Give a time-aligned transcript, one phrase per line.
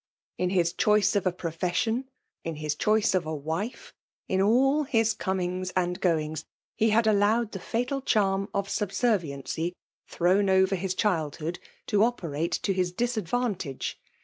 [0.39, 2.05] In his choice of a pre* fes«ion>
[2.43, 3.93] in his choice of a wife,
[4.27, 6.43] in all his comings and gomgs,
[6.75, 9.75] he had allowed the fatal charm of subserviency
[10.07, 13.99] thrown over his diild hood, to operate to his disadvantage.